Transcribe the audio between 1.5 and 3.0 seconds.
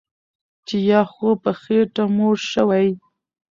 خېټه موړ شوی